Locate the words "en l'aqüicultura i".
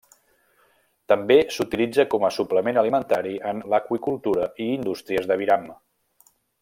3.51-4.71